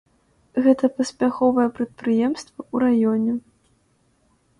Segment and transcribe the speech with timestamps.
[0.67, 3.37] Гэта паспяховае прадпрыемства ў раёне.